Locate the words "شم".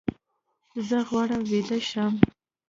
1.89-2.13